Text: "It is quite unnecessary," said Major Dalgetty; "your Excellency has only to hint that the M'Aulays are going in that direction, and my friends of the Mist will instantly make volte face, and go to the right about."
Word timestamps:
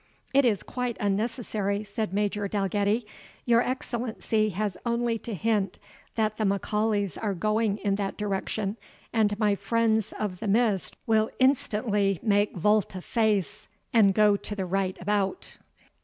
"It 0.33 0.45
is 0.45 0.63
quite 0.63 0.97
unnecessary," 0.99 1.83
said 1.83 2.11
Major 2.11 2.47
Dalgetty; 2.47 3.05
"your 3.45 3.61
Excellency 3.61 4.49
has 4.49 4.75
only 4.83 5.19
to 5.19 5.35
hint 5.35 5.77
that 6.15 6.37
the 6.37 6.43
M'Aulays 6.43 7.19
are 7.21 7.35
going 7.35 7.77
in 7.77 7.97
that 7.97 8.17
direction, 8.17 8.77
and 9.13 9.37
my 9.37 9.53
friends 9.53 10.11
of 10.19 10.39
the 10.39 10.47
Mist 10.47 10.97
will 11.05 11.29
instantly 11.37 12.19
make 12.23 12.57
volte 12.57 13.03
face, 13.03 13.69
and 13.93 14.15
go 14.15 14.35
to 14.35 14.55
the 14.55 14.65
right 14.65 14.97
about." 14.99 15.59